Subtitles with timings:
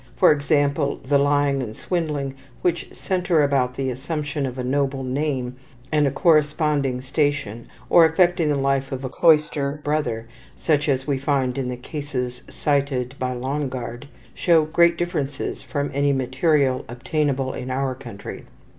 [0.15, 5.57] For example, the lying and swindling which center about the assumption of a noble name
[5.91, 10.27] and a corresponding station or affecting the life of a cloister brother,
[10.57, 16.13] such as we find in the cases cited by Longard, show great differences from any
[16.13, 18.45] material obtainable in our country.